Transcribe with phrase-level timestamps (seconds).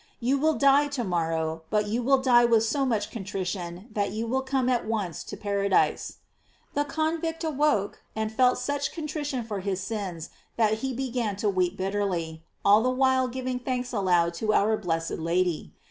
[0.19, 4.25] You will die to morrow, but you will die with so much contrition that you
[4.25, 6.17] will come at once to paradise."
[6.73, 11.77] The convict awoke, and felt such contrition for his sins that he began to weep
[11.77, 15.71] bitterly, all the while giving thanks aloud to our blessed Lady.